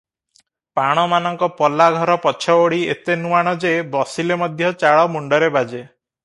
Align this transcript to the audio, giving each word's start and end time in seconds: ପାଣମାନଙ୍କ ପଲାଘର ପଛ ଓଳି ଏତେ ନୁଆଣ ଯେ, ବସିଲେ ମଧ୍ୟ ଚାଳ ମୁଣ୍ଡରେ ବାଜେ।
ପାଣମାନଙ୍କ 0.77 1.49
ପଲାଘର 1.59 2.15
ପଛ 2.23 2.55
ଓଳି 2.63 2.79
ଏତେ 2.95 3.19
ନୁଆଣ 3.27 3.55
ଯେ, 3.65 3.75
ବସିଲେ 3.97 4.39
ମଧ୍ୟ 4.45 4.73
ଚାଳ 4.87 5.05
ମୁଣ୍ଡରେ 5.17 5.53
ବାଜେ। 5.59 5.85